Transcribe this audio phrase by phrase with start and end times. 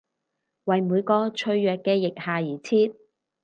[0.63, 2.95] 為每個脆弱嘅腋下而設！